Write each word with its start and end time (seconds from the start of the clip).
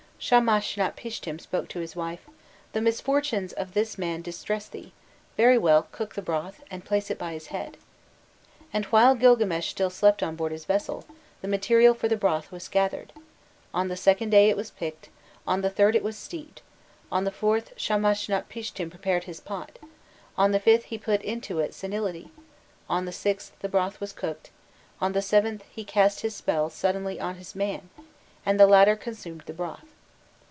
Shamashnapishtim 0.23 1.41
spoke 1.41 1.67
to 1.69 1.79
his 1.79 1.95
wife: 1.95 2.29
'The 2.73 2.81
misfortunes 2.81 3.53
of 3.53 3.73
this 3.73 3.97
man 3.97 4.21
distress 4.21 4.67
thee: 4.67 4.93
very 5.35 5.57
well, 5.57 5.87
cook 5.91 6.13
the 6.13 6.21
broth, 6.21 6.63
and 6.69 6.85
place 6.85 7.09
it 7.09 7.17
by 7.17 7.33
his 7.33 7.47
head.' 7.47 7.75
And 8.71 8.85
while 8.85 9.15
Gilgames 9.15 9.63
still 9.65 9.89
slept 9.89 10.21
on 10.21 10.35
board 10.35 10.51
his 10.51 10.65
vessel, 10.65 11.05
the 11.41 11.47
material 11.47 11.95
for 11.95 12.07
the 12.07 12.15
broth 12.17 12.51
was 12.51 12.67
gathered; 12.67 13.13
on 13.73 13.87
the 13.87 13.95
second 13.97 14.29
day 14.29 14.47
it 14.51 14.55
was 14.55 14.69
picked, 14.69 15.09
on 15.47 15.61
the 15.61 15.71
third 15.71 15.95
it 15.95 16.03
was 16.03 16.17
steeped, 16.19 16.61
on 17.11 17.23
the 17.23 17.31
fourth 17.31 17.75
Shamashnapishtim 17.75 18.91
prepared 18.91 19.23
his 19.23 19.39
pot, 19.39 19.79
on 20.37 20.51
the 20.51 20.59
fifth 20.59 20.83
he 20.83 20.99
put 20.99 21.23
into 21.23 21.57
it 21.57 21.73
'Senility,' 21.73 22.29
on 22.87 23.05
the 23.05 23.11
sixth 23.11 23.53
the 23.61 23.69
broth 23.69 23.99
was 23.99 24.13
cooked, 24.13 24.51
on 25.01 25.13
the 25.13 25.21
seventh 25.23 25.63
he 25.71 25.83
cast 25.83 26.19
his 26.21 26.35
spell 26.35 26.69
suddenly 26.69 27.19
on 27.19 27.37
his 27.37 27.55
man, 27.55 27.89
and 28.45 28.59
the 28.59 28.67
latter 28.67 28.95
consumed 28.95 29.41
the 29.47 29.53
broth. 29.53 29.85